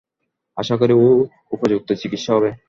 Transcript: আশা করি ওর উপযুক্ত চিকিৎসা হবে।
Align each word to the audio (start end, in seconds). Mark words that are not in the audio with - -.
আশা 0.57 0.75
করি 0.77 0.93
ওর 0.97 1.17
উপযুক্ত 1.51 1.89
চিকিৎসা 2.01 2.31
হবে। 2.35 2.49